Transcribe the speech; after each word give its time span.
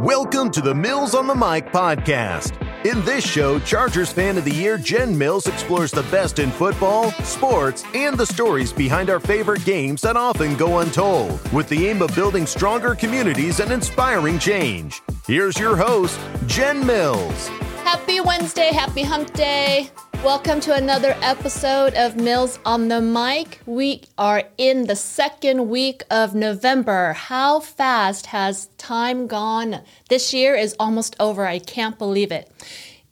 Welcome 0.00 0.50
to 0.52 0.62
the 0.62 0.74
Mills 0.74 1.14
on 1.14 1.26
the 1.26 1.34
Mic 1.34 1.66
podcast. 1.66 2.56
In 2.86 3.04
this 3.04 3.22
show, 3.22 3.58
Chargers 3.58 4.10
Fan 4.10 4.38
of 4.38 4.46
the 4.46 4.50
Year 4.50 4.78
Jen 4.78 5.16
Mills 5.16 5.46
explores 5.46 5.90
the 5.90 6.04
best 6.04 6.38
in 6.38 6.50
football, 6.52 7.10
sports, 7.22 7.84
and 7.94 8.16
the 8.16 8.24
stories 8.24 8.72
behind 8.72 9.10
our 9.10 9.20
favorite 9.20 9.62
games 9.66 10.00
that 10.00 10.16
often 10.16 10.56
go 10.56 10.78
untold, 10.78 11.38
with 11.52 11.68
the 11.68 11.86
aim 11.86 12.00
of 12.00 12.14
building 12.14 12.46
stronger 12.46 12.94
communities 12.94 13.60
and 13.60 13.70
inspiring 13.70 14.38
change. 14.38 15.02
Here's 15.26 15.58
your 15.58 15.76
host, 15.76 16.18
Jen 16.46 16.86
Mills. 16.86 17.48
Happy 17.84 18.22
Wednesday, 18.22 18.72
happy 18.72 19.02
hump 19.02 19.30
day. 19.34 19.90
Welcome 20.24 20.60
to 20.60 20.74
another 20.74 21.16
episode 21.22 21.94
of 21.94 22.16
Mills 22.16 22.58
on 22.66 22.88
the 22.88 23.00
Mic. 23.00 23.58
We 23.64 24.02
are 24.18 24.42
in 24.58 24.86
the 24.86 24.94
second 24.94 25.70
week 25.70 26.02
of 26.10 26.34
November. 26.34 27.14
How 27.14 27.58
fast 27.58 28.26
has 28.26 28.66
time 28.76 29.26
gone? 29.26 29.80
This 30.10 30.34
year 30.34 30.54
is 30.54 30.76
almost 30.78 31.16
over. 31.18 31.46
I 31.46 31.58
can't 31.58 31.98
believe 31.98 32.30
it. 32.32 32.52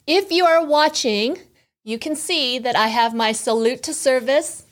If 0.07 0.31
you 0.31 0.45
are 0.45 0.63
watching, 0.63 1.39
you 1.83 1.99
can 1.99 2.15
see 2.15 2.59
that 2.59 2.77
I 2.77 2.89
have 2.89 3.15
my 3.15 3.33
salute 3.33 3.83
to 3.85 3.95
service 3.95 4.67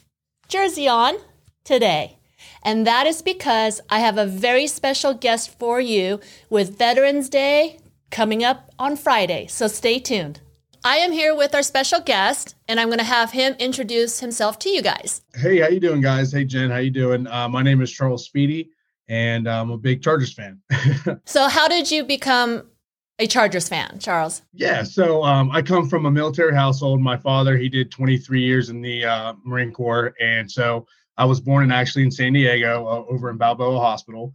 jersey 0.47 0.87
on 0.87 1.17
today. 1.65 2.19
And 2.63 2.87
that 2.87 3.07
is 3.07 3.23
because 3.23 3.81
I 3.89 4.01
have 4.01 4.19
a 4.19 4.27
very 4.27 4.67
special 4.67 5.15
guest 5.15 5.59
for 5.59 5.81
you 5.81 6.21
with 6.51 6.77
Veterans 6.77 7.31
Day 7.31 7.79
coming 8.11 8.45
up 8.45 8.71
on 8.79 8.95
Friday. 8.95 9.47
So 9.47 9.69
stay 9.69 9.99
tuned. 9.99 10.41
I 10.87 10.99
am 10.99 11.11
here 11.11 11.35
with 11.35 11.53
our 11.53 11.65
special 11.65 11.99
guest, 11.99 12.55
and 12.69 12.79
I'm 12.79 12.87
going 12.87 13.01
to 13.01 13.05
have 13.05 13.33
him 13.33 13.57
introduce 13.59 14.21
himself 14.21 14.57
to 14.61 14.69
you 14.69 14.83
guys. 14.83 15.21
Hey, 15.35 15.59
how 15.59 15.67
you 15.67 15.81
doing, 15.81 16.01
guys? 16.01 16.31
Hey, 16.31 16.45
Jen, 16.45 16.71
how 16.71 16.77
you 16.77 16.93
doing? 16.93 17.27
Uh, 17.27 17.49
my 17.49 17.61
name 17.61 17.83
is 17.83 17.91
Charles 17.91 18.25
Speedy, 18.25 18.71
and 19.09 19.49
I'm 19.49 19.73
a 19.73 19.79
big 19.79 20.01
Chargers 20.01 20.33
fan. 20.33 20.61
so, 21.25 21.49
how 21.49 21.67
did 21.67 21.91
you 21.91 22.05
become 22.05 22.71
a 23.19 23.27
Chargers 23.27 23.69
fan, 23.69 23.99
Charles? 23.99 24.43
Yeah, 24.53 24.85
so 24.85 25.25
um, 25.25 25.51
I 25.51 25.61
come 25.61 25.89
from 25.89 26.07
a 26.07 26.11
military 26.13 26.55
household. 26.55 27.01
My 27.01 27.17
father, 27.17 27.57
he 27.57 27.69
did 27.69 27.91
23 27.91 28.41
years 28.41 28.71
in 28.71 28.81
the 28.81 29.07
uh, 29.07 29.33
Marine 29.43 29.73
Corps, 29.73 30.15
and 30.21 30.49
so 30.49 30.87
I 31.17 31.25
was 31.25 31.41
born 31.41 31.65
in 31.65 31.73
actually 31.73 32.05
in 32.05 32.13
San 32.13 32.33
Diego, 32.33 32.87
uh, 32.87 33.13
over 33.13 33.29
in 33.29 33.39
Balboa 33.39 33.81
Hospital 33.81 34.33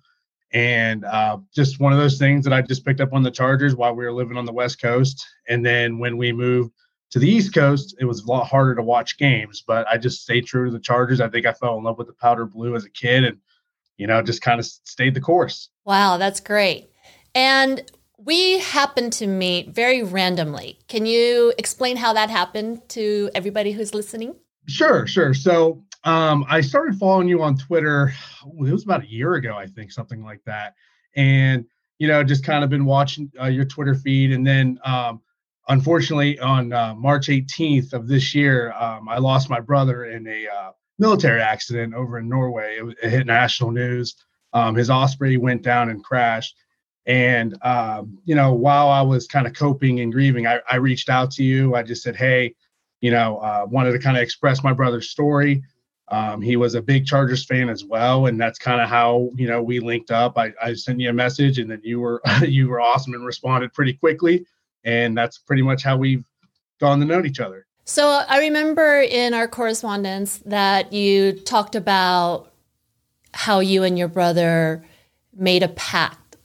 and 0.53 1.05
uh, 1.05 1.37
just 1.53 1.79
one 1.79 1.93
of 1.93 1.99
those 1.99 2.17
things 2.17 2.43
that 2.43 2.53
I 2.53 2.61
just 2.61 2.85
picked 2.85 2.99
up 2.99 3.13
on 3.13 3.23
the 3.23 3.31
Chargers 3.31 3.75
while 3.75 3.95
we 3.95 4.03
were 4.03 4.11
living 4.11 4.37
on 4.37 4.45
the 4.45 4.53
West 4.53 4.81
Coast. 4.81 5.25
And 5.47 5.65
then 5.65 5.97
when 5.97 6.17
we 6.17 6.33
moved 6.33 6.73
to 7.11 7.19
the 7.19 7.29
East 7.29 7.53
Coast, 7.53 7.95
it 7.99 8.05
was 8.05 8.21
a 8.21 8.27
lot 8.27 8.47
harder 8.47 8.75
to 8.75 8.81
watch 8.81 9.17
games, 9.17 9.63
but 9.65 9.87
I 9.87 9.97
just 9.97 10.21
stayed 10.21 10.45
true 10.45 10.65
to 10.65 10.71
the 10.71 10.79
Chargers. 10.79 11.21
I 11.21 11.29
think 11.29 11.45
I 11.45 11.53
fell 11.53 11.77
in 11.77 11.83
love 11.83 11.97
with 11.97 12.07
the 12.07 12.13
powder 12.13 12.45
blue 12.45 12.75
as 12.75 12.85
a 12.85 12.89
kid 12.89 13.23
and, 13.23 13.37
you 13.97 14.07
know, 14.07 14.21
just 14.21 14.41
kind 14.41 14.59
of 14.59 14.65
stayed 14.65 15.13
the 15.13 15.21
course. 15.21 15.69
Wow, 15.85 16.17
that's 16.17 16.39
great. 16.39 16.89
And 17.33 17.89
we 18.17 18.59
happened 18.59 19.13
to 19.13 19.27
meet 19.27 19.69
very 19.69 20.03
randomly. 20.03 20.79
Can 20.87 21.05
you 21.05 21.53
explain 21.57 21.97
how 21.97 22.13
that 22.13 22.29
happened 22.29 22.87
to 22.89 23.29
everybody 23.33 23.71
who's 23.71 23.93
listening? 23.93 24.35
Sure, 24.67 25.07
sure. 25.07 25.33
So 25.33 25.83
um, 26.03 26.45
I 26.49 26.61
started 26.61 26.95
following 26.97 27.27
you 27.27 27.43
on 27.43 27.57
Twitter. 27.57 28.13
It 28.45 28.71
was 28.71 28.83
about 28.83 29.03
a 29.03 29.09
year 29.09 29.35
ago, 29.35 29.55
I 29.55 29.67
think, 29.67 29.91
something 29.91 30.23
like 30.23 30.41
that. 30.45 30.73
And 31.15 31.65
you 31.99 32.07
know, 32.07 32.23
just 32.23 32.43
kind 32.43 32.63
of 32.63 32.69
been 32.69 32.85
watching 32.85 33.31
uh, 33.39 33.45
your 33.45 33.65
Twitter 33.65 33.93
feed, 33.93 34.31
and 34.31 34.45
then 34.45 34.79
um, 34.83 35.21
unfortunately, 35.67 36.39
on 36.39 36.73
uh, 36.73 36.95
March 36.95 37.27
18th 37.27 37.93
of 37.93 38.07
this 38.07 38.33
year, 38.33 38.73
um, 38.73 39.07
I 39.07 39.19
lost 39.19 39.49
my 39.49 39.59
brother 39.59 40.05
in 40.05 40.25
a 40.27 40.47
uh, 40.47 40.71
military 40.97 41.41
accident 41.41 41.93
over 41.93 42.17
in 42.17 42.27
Norway. 42.27 42.77
It, 42.77 42.97
it 43.03 43.09
hit 43.09 43.27
national 43.27 43.71
news. 43.71 44.15
Um, 44.53 44.75
his 44.75 44.89
Osprey 44.89 45.37
went 45.37 45.61
down 45.61 45.89
and 45.89 46.03
crashed. 46.03 46.55
And 47.05 47.55
um, 47.63 48.17
you 48.25 48.35
know, 48.35 48.53
while 48.53 48.89
I 48.89 49.01
was 49.01 49.27
kind 49.27 49.47
of 49.47 49.53
coping 49.53 49.99
and 49.99 50.11
grieving, 50.11 50.47
I, 50.47 50.59
I 50.69 50.77
reached 50.77 51.09
out 51.09 51.31
to 51.31 51.43
you. 51.43 51.75
I 51.75 51.83
just 51.83 52.03
said, 52.03 52.15
"Hey, 52.15 52.55
you 52.99 53.11
know, 53.11 53.37
uh, 53.37 53.65
wanted 53.67 53.91
to 53.93 53.99
kind 53.99 54.17
of 54.17 54.23
express 54.23 54.63
my 54.63 54.73
brother's 54.73 55.09
story." 55.09 55.63
Um, 56.11 56.41
he 56.41 56.57
was 56.57 56.75
a 56.75 56.81
big 56.81 57.05
Chargers 57.05 57.45
fan 57.45 57.69
as 57.69 57.85
well, 57.85 58.25
and 58.25 58.39
that's 58.39 58.59
kind 58.59 58.81
of 58.81 58.89
how 58.89 59.29
you 59.35 59.47
know 59.47 59.63
we 59.63 59.79
linked 59.79 60.11
up. 60.11 60.37
I, 60.37 60.51
I 60.61 60.73
sent 60.73 60.99
you 60.99 61.09
a 61.09 61.13
message, 61.13 61.57
and 61.57 61.71
then 61.71 61.81
you 61.83 62.01
were 62.01 62.21
you 62.45 62.67
were 62.67 62.81
awesome 62.81 63.13
and 63.13 63.25
responded 63.25 63.73
pretty 63.73 63.93
quickly, 63.93 64.45
and 64.83 65.17
that's 65.17 65.37
pretty 65.37 65.61
much 65.61 65.83
how 65.83 65.95
we've 65.95 66.25
gone 66.79 66.99
to 66.99 67.05
know 67.05 67.23
each 67.23 67.39
other. 67.39 67.65
So 67.85 68.07
I 68.07 68.39
remember 68.39 69.01
in 69.01 69.33
our 69.33 69.47
correspondence 69.47 70.39
that 70.45 70.91
you 70.91 71.33
talked 71.33 71.75
about 71.75 72.51
how 73.33 73.59
you 73.59 73.83
and 73.83 73.97
your 73.97 74.07
brother 74.07 74.83
made 75.33 75.63
a 75.63 75.69
pact 75.69 76.35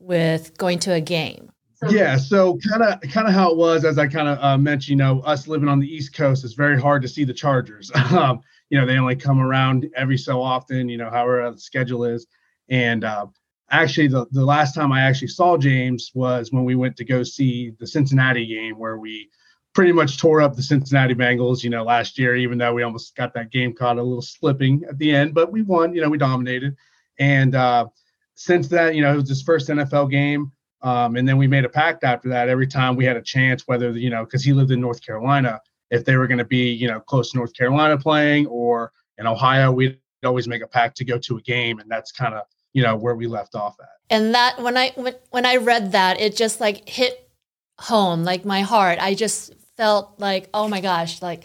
with 0.00 0.56
going 0.58 0.80
to 0.80 0.92
a 0.92 1.00
game. 1.00 1.50
Yeah, 1.88 2.16
so 2.16 2.58
kind 2.68 2.82
of 2.82 3.00
kind 3.10 3.26
of 3.26 3.34
how 3.34 3.50
it 3.50 3.56
was, 3.56 3.84
as 3.84 3.98
I 3.98 4.06
kind 4.06 4.28
of 4.28 4.38
uh, 4.38 4.56
mentioned, 4.56 4.90
you 4.90 4.96
know, 4.96 5.20
us 5.20 5.48
living 5.48 5.68
on 5.68 5.80
the 5.80 5.86
East 5.86 6.14
Coast, 6.14 6.44
it's 6.44 6.54
very 6.54 6.80
hard 6.80 7.02
to 7.02 7.08
see 7.08 7.24
the 7.24 7.34
Chargers. 7.34 7.90
um, 8.12 8.40
you 8.72 8.80
know 8.80 8.86
they 8.86 8.96
only 8.96 9.14
come 9.14 9.38
around 9.38 9.86
every 9.94 10.16
so 10.16 10.40
often 10.42 10.88
you 10.88 10.96
know 10.96 11.10
however 11.10 11.48
the 11.52 11.60
schedule 11.60 12.04
is. 12.04 12.26
And 12.70 13.04
uh, 13.04 13.26
actually 13.70 14.08
the, 14.08 14.26
the 14.32 14.44
last 14.44 14.74
time 14.74 14.92
i 14.92 15.00
actually 15.00 15.28
saw 15.28 15.56
james 15.56 16.10
was 16.14 16.52
when 16.52 16.64
we 16.64 16.74
went 16.74 16.96
to 16.96 17.04
go 17.04 17.22
see 17.22 17.72
the 17.80 17.86
cincinnati 17.86 18.46
game 18.46 18.78
where 18.78 18.98
we 18.98 19.28
pretty 19.74 19.92
much 19.92 20.18
tore 20.18 20.42
up 20.42 20.54
the 20.54 20.62
cincinnati 20.62 21.14
bengals 21.14 21.62
you 21.62 21.70
know 21.70 21.82
last 21.82 22.18
year 22.18 22.36
even 22.36 22.58
though 22.58 22.72
we 22.74 22.82
almost 22.82 23.14
got 23.16 23.32
that 23.34 23.50
game 23.50 23.74
caught 23.74 23.98
a 23.98 24.02
little 24.02 24.22
slipping 24.22 24.82
at 24.88 24.98
the 24.98 25.14
end 25.14 25.34
but 25.34 25.52
we 25.52 25.62
won 25.62 25.94
you 25.94 26.00
know 26.00 26.08
we 26.08 26.18
dominated. 26.18 26.76
And 27.18 27.54
uh, 27.54 27.86
since 28.34 28.68
that 28.68 28.94
you 28.94 29.02
know 29.02 29.12
it 29.12 29.16
was 29.16 29.28
his 29.28 29.42
first 29.42 29.68
nfl 29.68 30.10
game 30.10 30.50
um, 30.82 31.16
and 31.16 31.28
then 31.28 31.36
we 31.36 31.46
made 31.46 31.64
a 31.64 31.68
pact 31.68 32.04
after 32.04 32.28
that 32.30 32.48
every 32.48 32.66
time 32.66 32.96
we 32.96 33.04
had 33.04 33.16
a 33.16 33.22
chance 33.22 33.66
whether 33.66 33.90
you 33.90 34.10
know 34.10 34.24
because 34.24 34.42
he 34.42 34.52
lived 34.52 34.70
in 34.70 34.80
north 34.80 35.04
carolina 35.04 35.60
if 35.92 36.06
they 36.06 36.16
were 36.16 36.26
going 36.26 36.38
to 36.38 36.44
be, 36.44 36.72
you 36.72 36.88
know, 36.88 36.98
close 36.98 37.30
to 37.30 37.36
North 37.36 37.54
Carolina 37.54 37.96
playing 37.96 38.46
or 38.46 38.92
in 39.18 39.26
Ohio, 39.26 39.70
we'd 39.70 39.98
always 40.24 40.48
make 40.48 40.62
a 40.62 40.66
pact 40.66 40.96
to 40.96 41.04
go 41.04 41.18
to 41.18 41.36
a 41.36 41.42
game, 41.42 41.78
and 41.78 41.88
that's 41.88 42.10
kind 42.10 42.34
of 42.34 42.42
you 42.72 42.82
know 42.82 42.96
where 42.96 43.14
we 43.14 43.26
left 43.26 43.54
off 43.54 43.76
at. 43.80 43.88
And 44.10 44.34
that 44.34 44.60
when 44.60 44.76
I 44.76 44.90
when, 44.96 45.14
when 45.30 45.46
I 45.46 45.56
read 45.56 45.92
that, 45.92 46.20
it 46.20 46.34
just 46.34 46.60
like 46.60 46.88
hit 46.88 47.30
home, 47.78 48.24
like 48.24 48.44
my 48.44 48.62
heart. 48.62 48.98
I 49.00 49.14
just 49.14 49.54
felt 49.76 50.18
like, 50.18 50.48
oh 50.54 50.66
my 50.66 50.80
gosh, 50.80 51.20
like 51.20 51.44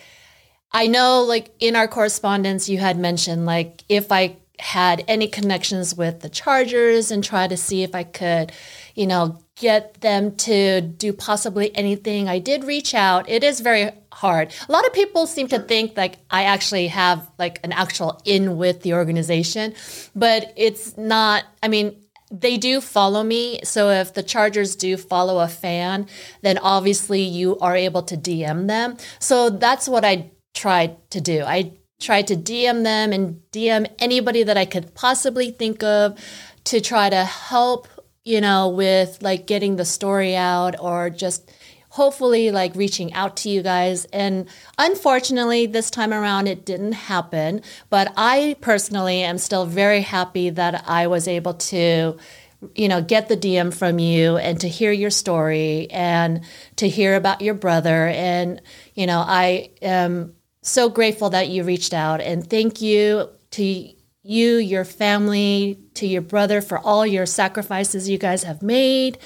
I 0.71 0.87
know, 0.87 1.23
like 1.23 1.51
in 1.59 1.75
our 1.75 1.87
correspondence, 1.87 2.69
you 2.69 2.77
had 2.77 2.97
mentioned 2.97 3.45
like 3.45 3.83
if 3.89 4.11
I 4.11 4.37
had 4.59 5.03
any 5.07 5.27
connections 5.27 5.93
with 5.95 6.21
the 6.21 6.29
Chargers 6.29 7.11
and 7.11 7.23
try 7.23 7.47
to 7.47 7.57
see 7.57 7.83
if 7.83 7.93
I 7.93 8.03
could, 8.03 8.51
you 8.95 9.05
know, 9.05 9.39
get 9.57 10.01
them 10.01 10.35
to 10.35 10.81
do 10.81 11.11
possibly 11.11 11.75
anything. 11.75 12.29
I 12.29 12.39
did 12.39 12.63
reach 12.63 12.93
out. 12.93 13.27
It 13.27 13.43
is 13.43 13.59
very 13.59 13.91
hard. 14.13 14.53
A 14.69 14.71
lot 14.71 14.85
of 14.85 14.93
people 14.93 15.27
seem 15.27 15.47
to 15.49 15.59
think 15.59 15.97
like 15.97 16.19
I 16.29 16.43
actually 16.43 16.87
have 16.87 17.29
like 17.37 17.59
an 17.63 17.71
actual 17.71 18.21
in 18.23 18.57
with 18.57 18.83
the 18.83 18.93
organization, 18.93 19.73
but 20.15 20.53
it's 20.55 20.95
not. 20.97 21.43
I 21.61 21.67
mean, 21.67 21.95
they 22.31 22.57
do 22.57 22.81
follow 22.81 23.23
me. 23.23 23.61
So 23.63 23.89
if 23.89 24.13
the 24.13 24.23
Chargers 24.23 24.75
do 24.75 24.97
follow 24.97 25.39
a 25.39 25.47
fan, 25.47 26.07
then 26.41 26.57
obviously 26.57 27.21
you 27.21 27.57
are 27.59 27.75
able 27.75 28.03
to 28.03 28.17
DM 28.17 28.67
them. 28.67 28.97
So 29.19 29.49
that's 29.49 29.87
what 29.87 30.05
I 30.05 30.31
tried 30.53 31.09
to 31.11 31.21
do. 31.21 31.43
I 31.43 31.73
tried 31.99 32.27
to 32.27 32.35
DM 32.35 32.83
them 32.83 33.11
and 33.11 33.41
DM 33.51 33.89
anybody 33.99 34.43
that 34.43 34.57
I 34.57 34.65
could 34.65 34.93
possibly 34.93 35.51
think 35.51 35.83
of 35.83 36.19
to 36.65 36.81
try 36.81 37.09
to 37.09 37.23
help, 37.23 37.87
you 38.27 38.41
know, 38.41 38.67
with 38.67 39.19
like 39.21 39.47
getting 39.47 39.77
the 39.77 39.85
story 39.85 40.35
out 40.35 40.75
or 40.81 41.09
just 41.09 41.49
hopefully 41.89 42.51
like 42.51 42.75
reaching 42.75 43.13
out 43.13 43.37
to 43.37 43.49
you 43.49 43.63
guys. 43.63 44.03
And 44.11 44.47
unfortunately, 44.77 45.65
this 45.65 45.89
time 45.89 46.13
around, 46.13 46.47
it 46.47 46.65
didn't 46.65 46.91
happen. 46.91 47.61
But 47.89 48.13
I 48.17 48.57
personally 48.59 49.23
am 49.23 49.37
still 49.37 49.65
very 49.65 50.01
happy 50.01 50.49
that 50.49 50.83
I 50.87 51.07
was 51.07 51.27
able 51.27 51.53
to 51.53 52.17
you 52.73 52.87
know 52.87 53.03
get 53.03 53.29
the 53.29 53.37
dm 53.37 53.71
from 53.71 53.99
you 53.99 54.35
and 54.35 54.59
to 54.59 54.67
hear 54.67 54.91
your 54.91 55.11
story 55.11 55.87
and 55.91 56.41
to 56.75 56.89
hear 56.89 57.15
about 57.15 57.39
your 57.39 57.53
brother 57.53 58.07
and 58.07 58.59
you 58.95 59.05
know 59.05 59.19
i 59.19 59.69
am 59.79 60.33
so 60.63 60.89
grateful 60.89 61.29
that 61.29 61.49
you 61.49 61.63
reached 61.63 61.93
out 61.93 62.19
and 62.19 62.49
thank 62.49 62.81
you 62.81 63.29
to 63.51 63.93
you, 64.27 64.57
your 64.57 64.83
family, 64.83 65.79
to 65.93 66.05
your 66.05 66.21
brother 66.21 66.61
for 66.61 66.79
all 66.79 67.05
your 67.05 67.25
sacrifices 67.25 68.09
you 68.09 68.17
guys 68.17 68.43
have 68.43 68.61
made. 68.61 69.17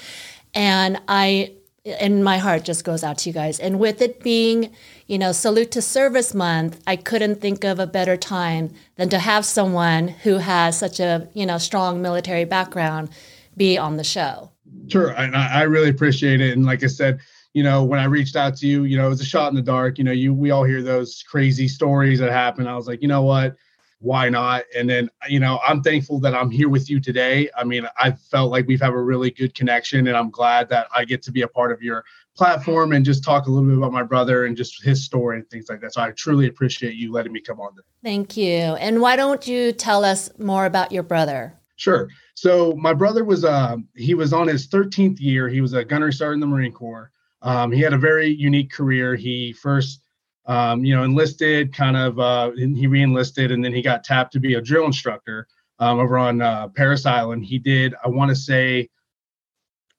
And 0.54 1.00
I, 1.08 1.54
and 1.84 2.22
my 2.22 2.38
heart 2.38 2.64
just 2.64 2.84
goes 2.84 3.02
out 3.02 3.18
to 3.18 3.28
you 3.28 3.32
guys. 3.32 3.58
And 3.58 3.80
with 3.80 4.00
it 4.00 4.20
being, 4.20 4.72
you 5.08 5.18
know, 5.18 5.32
Salute 5.32 5.72
to 5.72 5.82
Service 5.82 6.34
Month, 6.34 6.80
I 6.86 6.94
couldn't 6.96 7.40
think 7.40 7.64
of 7.64 7.80
a 7.80 7.86
better 7.86 8.16
time 8.16 8.72
than 8.96 9.08
to 9.08 9.18
have 9.18 9.44
someone 9.44 10.08
who 10.08 10.36
has 10.36 10.78
such 10.78 11.00
a, 11.00 11.28
you 11.34 11.46
know, 11.46 11.58
strong 11.58 12.00
military 12.00 12.44
background 12.44 13.10
be 13.56 13.76
on 13.76 13.96
the 13.96 14.04
show. 14.04 14.52
Sure. 14.88 15.10
And 15.10 15.36
I, 15.36 15.60
I 15.60 15.62
really 15.62 15.90
appreciate 15.90 16.40
it. 16.40 16.52
And 16.52 16.64
like 16.64 16.84
I 16.84 16.86
said, 16.86 17.20
you 17.54 17.62
know, 17.62 17.84
when 17.84 17.98
I 17.98 18.04
reached 18.04 18.36
out 18.36 18.56
to 18.58 18.66
you, 18.66 18.84
you 18.84 18.96
know, 18.96 19.06
it 19.06 19.10
was 19.10 19.20
a 19.20 19.26
shot 19.26 19.48
in 19.48 19.56
the 19.56 19.62
dark. 19.62 19.98
You 19.98 20.04
know, 20.04 20.12
you 20.12 20.32
we 20.32 20.52
all 20.52 20.64
hear 20.64 20.82
those 20.82 21.22
crazy 21.24 21.68
stories 21.68 22.20
that 22.20 22.30
happen. 22.30 22.66
I 22.66 22.76
was 22.76 22.86
like, 22.86 23.02
you 23.02 23.08
know 23.08 23.22
what? 23.22 23.56
Why 24.02 24.28
not? 24.28 24.64
And 24.76 24.90
then, 24.90 25.08
you 25.28 25.38
know, 25.38 25.60
I'm 25.66 25.80
thankful 25.80 26.18
that 26.20 26.34
I'm 26.34 26.50
here 26.50 26.68
with 26.68 26.90
you 26.90 27.00
today. 27.00 27.48
I 27.56 27.62
mean, 27.62 27.86
I 27.98 28.10
felt 28.10 28.50
like 28.50 28.66
we've 28.66 28.80
have 28.80 28.94
a 28.94 29.02
really 29.02 29.30
good 29.30 29.54
connection, 29.54 30.08
and 30.08 30.16
I'm 30.16 30.30
glad 30.30 30.68
that 30.70 30.88
I 30.94 31.04
get 31.04 31.22
to 31.22 31.32
be 31.32 31.42
a 31.42 31.48
part 31.48 31.70
of 31.70 31.80
your 31.80 32.04
platform 32.36 32.92
and 32.92 33.04
just 33.04 33.22
talk 33.22 33.46
a 33.46 33.50
little 33.50 33.68
bit 33.68 33.78
about 33.78 33.92
my 33.92 34.02
brother 34.02 34.46
and 34.46 34.56
just 34.56 34.82
his 34.82 35.04
story 35.04 35.38
and 35.38 35.48
things 35.50 35.66
like 35.68 35.80
that. 35.80 35.94
So 35.94 36.02
I 36.02 36.10
truly 36.10 36.48
appreciate 36.48 36.94
you 36.94 37.12
letting 37.12 37.32
me 37.32 37.40
come 37.40 37.60
on. 37.60 37.74
Today. 37.74 37.86
Thank 38.02 38.36
you. 38.36 38.56
And 38.56 39.00
why 39.00 39.14
don't 39.16 39.46
you 39.46 39.72
tell 39.72 40.04
us 40.04 40.30
more 40.38 40.66
about 40.66 40.90
your 40.90 41.04
brother? 41.04 41.54
Sure. 41.76 42.08
So 42.34 42.72
my 42.72 42.94
brother 42.94 43.24
was 43.24 43.44
uh 43.44 43.76
he 43.96 44.14
was 44.14 44.32
on 44.32 44.48
his 44.48 44.66
13th 44.66 45.20
year. 45.20 45.48
He 45.48 45.60
was 45.60 45.74
a 45.74 45.84
gunnery 45.84 46.12
sergeant 46.12 46.42
in 46.42 46.48
the 46.48 46.54
Marine 46.54 46.72
Corps. 46.72 47.10
Um, 47.42 47.70
he 47.72 47.80
had 47.80 47.92
a 47.92 47.98
very 47.98 48.28
unique 48.28 48.70
career. 48.70 49.14
He 49.14 49.52
first 49.52 50.00
um, 50.46 50.84
you 50.84 50.94
know, 50.94 51.04
enlisted, 51.04 51.74
kind 51.74 51.96
of, 51.96 52.18
uh, 52.18 52.50
he 52.52 52.86
re-enlisted, 52.86 53.52
and 53.52 53.64
then 53.64 53.72
he 53.72 53.82
got 53.82 54.04
tapped 54.04 54.32
to 54.32 54.40
be 54.40 54.54
a 54.54 54.60
drill 54.60 54.86
instructor 54.86 55.46
um, 55.78 55.98
over 55.98 56.18
on 56.18 56.42
uh, 56.42 56.68
Parris 56.68 57.06
Island. 57.06 57.44
He 57.44 57.58
did, 57.58 57.94
I 58.04 58.08
want 58.08 58.30
to 58.30 58.36
say, 58.36 58.88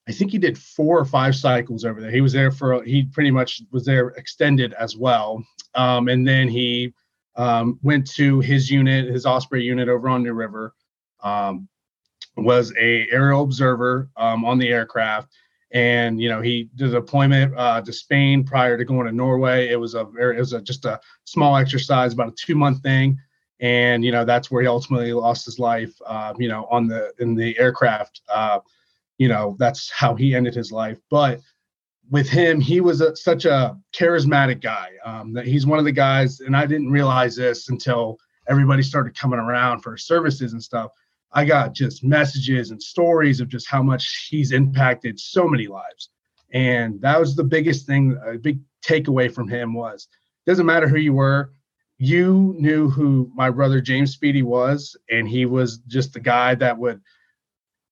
I 0.08 0.12
think 0.12 0.32
he 0.32 0.38
did 0.38 0.58
four 0.58 1.00
or 1.00 1.06
five 1.06 1.36
cycles 1.36 1.86
over 1.86 2.02
there. 2.02 2.12
He 2.12 2.22
was 2.22 2.34
there 2.34 2.52
for, 2.52 2.84
he 2.84 3.04
pretty 3.04 3.32
much 3.32 3.62
was 3.72 3.86
there 3.86 4.10
extended 4.10 4.74
as 4.74 4.98
well, 4.98 5.44
um, 5.76 6.10
and 6.10 6.28
then 6.28 6.50
he 6.50 6.94
um, 7.36 7.80
went 7.82 8.10
to 8.12 8.40
his 8.42 8.70
unit, 8.70 9.08
his 9.08 9.26
Osprey 9.26 9.64
unit 9.64 9.88
over 9.88 10.10
on 10.10 10.24
New 10.24 10.34
River. 10.34 10.74
Um, 11.22 11.70
was 12.36 12.74
a 12.80 13.08
aerial 13.12 13.44
observer 13.44 14.10
um, 14.18 14.44
on 14.44 14.58
the 14.58 14.70
aircraft 14.70 15.30
and 15.74 16.22
you 16.22 16.30
know 16.30 16.40
he 16.40 16.70
did 16.76 16.90
a 16.90 16.92
deployment 16.92 17.58
uh, 17.58 17.82
to 17.82 17.92
Spain 17.92 18.44
prior 18.44 18.78
to 18.78 18.86
going 18.86 19.08
to 19.08 19.12
Norway. 19.12 19.70
It 19.70 19.80
was 19.80 19.96
a 19.96 20.06
very, 20.06 20.38
it 20.38 20.40
was 20.40 20.54
a, 20.54 20.62
just 20.62 20.86
a 20.86 21.00
small 21.26 21.58
exercise, 21.58 22.14
about 22.14 22.30
a 22.30 22.36
two 22.38 22.56
month 22.56 22.82
thing, 22.82 23.20
and 23.60 24.06
you 24.06 24.12
know 24.12 24.24
that's 24.24 24.50
where 24.52 24.62
he 24.62 24.68
ultimately 24.68 25.12
lost 25.14 25.46
his 25.46 25.60
life. 25.60 25.94
Uh, 26.06 26.34
you 26.38 26.48
know, 26.48 26.68
on 26.72 26.88
the 26.88 27.12
in 27.20 27.36
the 27.36 27.58
aircraft. 27.60 28.22
Uh, 28.34 28.60
you 29.20 29.28
know, 29.28 29.56
that's 29.60 29.92
how 29.92 30.16
he 30.16 30.36
ended 30.36 30.56
his 30.56 30.72
life. 30.72 31.00
But 31.12 31.40
with 32.10 32.28
him, 32.28 32.60
he 32.60 32.82
was 32.82 33.00
a, 33.00 33.16
such 33.16 33.46
a 33.46 33.78
charismatic 33.96 34.60
guy. 34.60 34.90
Um, 35.06 35.34
that 35.34 35.46
he's 35.46 35.68
one 35.68 35.80
of 35.80 35.86
the 35.86 35.92
guys, 35.92 36.40
and 36.40 36.56
I 36.58 36.66
didn't 36.66 36.92
realize 36.92 37.36
this 37.36 37.70
until 37.70 38.18
everybody 38.50 38.84
started 38.84 39.18
coming 39.18 39.40
around 39.40 39.82
for 39.82 39.98
services 39.98 40.54
and 40.54 40.62
stuff 40.62 40.92
I 41.34 41.46
got 41.46 41.74
just 41.74 42.04
messages 42.04 42.72
and 42.72 42.82
stories 42.82 43.40
of 43.40 43.50
just 43.50 43.68
how 43.68 43.82
much 43.82 44.28
he's 44.30 44.52
impacted 44.52 45.20
so 45.20 45.48
many 45.48 45.68
lives. 45.68 46.10
And 46.54 47.02
that 47.02 47.20
was 47.20 47.36
the 47.36 47.44
biggest 47.44 47.88
thing, 47.88 48.18
a 48.26 48.38
big 48.38 48.60
takeaway 48.86 49.34
from 49.34 49.48
him 49.48 49.74
was 49.74 50.08
doesn't 50.46 50.66
matter 50.66 50.88
who 50.88 50.98
you 50.98 51.14
were, 51.14 51.54
you 51.98 52.54
knew 52.58 52.90
who 52.90 53.32
my 53.34 53.50
brother 53.50 53.80
James 53.80 54.12
Speedy 54.12 54.44
was, 54.44 54.96
and 55.10 55.28
he 55.28 55.46
was 55.46 55.78
just 55.88 56.14
the 56.14 56.20
guy 56.20 56.54
that 56.56 56.78
would 56.78 57.02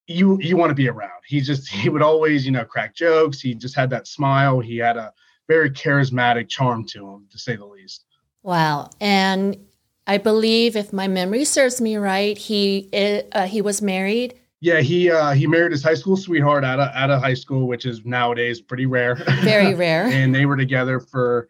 you 0.07 0.37
you 0.41 0.57
want 0.57 0.69
to 0.69 0.75
be 0.75 0.89
around. 0.89 1.21
He 1.25 1.39
just 1.39 1.69
he 1.69 1.89
would 1.89 2.01
always, 2.01 2.45
you 2.45 2.51
know, 2.51 2.65
crack 2.65 2.95
jokes. 2.95 3.39
He 3.39 3.55
just 3.55 3.75
had 3.75 3.89
that 3.91 4.07
smile. 4.07 4.59
He 4.59 4.77
had 4.77 4.97
a 4.97 5.13
very 5.47 5.69
charismatic 5.69 6.49
charm 6.49 6.85
to 6.87 7.07
him, 7.07 7.27
to 7.31 7.37
say 7.37 7.55
the 7.55 7.65
least. 7.65 8.05
Wow. 8.43 8.89
And 8.99 9.57
I 10.07 10.17
believe, 10.17 10.75
if 10.75 10.91
my 10.91 11.07
memory 11.07 11.45
serves 11.45 11.79
me 11.79 11.95
right, 11.95 12.37
he 12.37 12.89
uh, 13.31 13.45
he 13.47 13.61
was 13.61 13.81
married. 13.81 14.39
Yeah, 14.59 14.79
he 14.79 15.09
uh, 15.09 15.31
he 15.31 15.47
married 15.47 15.71
his 15.71 15.83
high 15.83 15.95
school 15.95 16.17
sweetheart 16.17 16.63
out 16.63 16.79
of 16.79 16.89
out 16.93 17.09
of 17.09 17.21
high 17.21 17.33
school, 17.33 17.67
which 17.67 17.85
is 17.85 18.05
nowadays 18.05 18.61
pretty 18.61 18.85
rare. 18.85 19.15
Very 19.41 19.73
rare. 19.75 20.05
and 20.05 20.33
they 20.33 20.45
were 20.45 20.57
together 20.57 20.99
for 20.99 21.49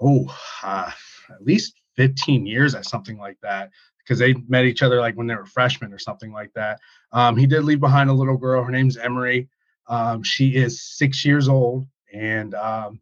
oh, 0.00 0.36
uh, 0.62 0.90
at 1.30 1.42
least 1.44 1.74
fifteen 1.96 2.46
years 2.46 2.74
or 2.74 2.82
something 2.82 3.18
like 3.18 3.38
that, 3.42 3.70
because 3.98 4.18
they 4.18 4.34
met 4.48 4.64
each 4.64 4.82
other 4.82 5.00
like 5.00 5.16
when 5.16 5.26
they 5.26 5.34
were 5.34 5.46
freshmen 5.46 5.92
or 5.92 5.98
something 5.98 6.32
like 6.32 6.52
that. 6.54 6.78
Um, 7.12 7.36
he 7.36 7.46
did 7.46 7.64
leave 7.64 7.80
behind 7.80 8.10
a 8.10 8.14
little 8.14 8.36
girl. 8.36 8.62
Her 8.62 8.72
name's 8.72 8.96
Emery. 8.96 9.48
Um, 9.88 10.22
she 10.22 10.54
is 10.54 10.82
six 10.82 11.24
years 11.24 11.48
old, 11.48 11.86
and 12.12 12.54
um, 12.54 13.00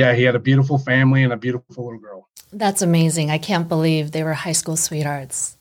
yeah, 0.00 0.14
he 0.14 0.22
had 0.22 0.34
a 0.34 0.40
beautiful 0.40 0.78
family 0.78 1.22
and 1.22 1.32
a 1.32 1.36
beautiful 1.36 1.84
little 1.84 2.00
girl. 2.00 2.28
That's 2.52 2.80
amazing. 2.80 3.30
I 3.30 3.36
can't 3.36 3.68
believe 3.68 4.10
they 4.10 4.24
were 4.24 4.32
high 4.32 4.52
school 4.52 4.76
sweethearts. 4.76 5.58